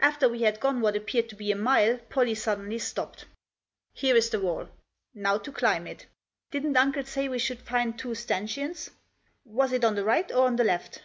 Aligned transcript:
After 0.00 0.28
we 0.28 0.42
had 0.42 0.58
gone 0.58 0.80
what 0.80 0.96
appeared 0.96 1.28
to 1.28 1.36
be 1.36 1.52
a 1.52 1.54
mile 1.54 2.00
Pollie 2.10 2.34
suddenly 2.34 2.80
stopped." 2.80 3.26
Here 3.92 4.16
is 4.16 4.28
the 4.28 4.40
wall. 4.40 4.68
Now 5.14 5.38
to 5.38 5.52
climb 5.52 5.86
it. 5.86 6.06
Didn't 6.50 6.76
uncle 6.76 7.04
say 7.04 7.28
we 7.28 7.38
should 7.38 7.60
find 7.60 7.96
two 7.96 8.16
stanchions? 8.16 8.90
Was 9.44 9.70
it 9.72 9.84
on 9.84 9.94
the 9.94 10.02
right 10.02 10.28
or 10.32 10.48
on 10.48 10.56
the 10.56 10.64
left 10.64 11.02